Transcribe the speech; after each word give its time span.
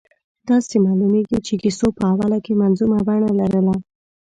داسې 0.49 0.75
معلومېږي 0.85 1.39
چې 1.47 1.53
کیسو 1.63 1.87
په 1.97 2.03
اوله 2.11 2.37
کې 2.45 2.59
منظومه 2.61 2.99
بڼه 3.07 3.29
لرله. 3.39 3.75